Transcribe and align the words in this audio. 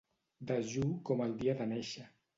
Dejú 0.51 0.87
com 1.11 1.23
el 1.27 1.37
dia 1.43 1.55
de 1.61 1.69
néixer. 1.75 2.09